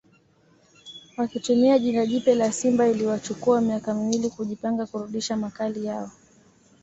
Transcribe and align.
Wakitumia 1.17 1.79
jina 1.79 2.05
jipya 2.05 2.35
la 2.35 2.51
Simba 2.51 2.87
iliwachukua 2.87 3.61
miaka 3.61 3.93
miwili 3.93 4.29
kujipanga 4.29 4.85
kurudisha 4.85 5.37
makali 5.37 5.85
yao 5.85 6.11